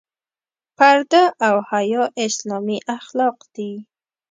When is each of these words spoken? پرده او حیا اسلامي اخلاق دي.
پرده 0.77 1.21
او 1.47 1.55
حیا 1.71 2.03
اسلامي 2.25 2.77
اخلاق 2.97 3.37
دي. 3.55 3.71